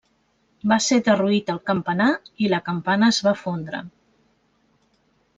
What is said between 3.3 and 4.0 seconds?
fondre.